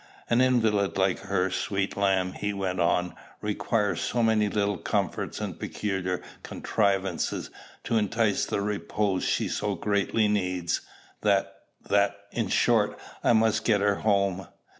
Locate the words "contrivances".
6.41-7.51